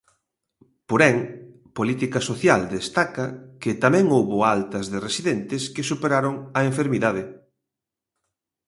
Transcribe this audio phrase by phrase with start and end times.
[0.89, 1.15] Porén,
[1.77, 3.25] Política Social destaca
[3.61, 7.23] que tamén houbo altas de residentes que superaron a enfermidade.